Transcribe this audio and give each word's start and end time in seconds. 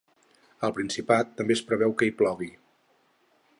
Al 0.67 0.73
Principat 0.77 1.35
també 1.41 1.57
es 1.57 1.63
preveu 1.73 1.95
que 2.01 2.07
hi 2.11 2.17
plogui. 2.23 2.51